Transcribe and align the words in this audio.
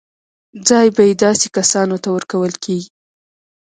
ځای 0.67 0.87
به 0.95 1.03
یې 1.09 1.13
داسې 1.25 1.47
کسانو 1.57 1.95
ته 2.03 2.09
ورکول 2.15 2.51
کېږي. 2.63 2.89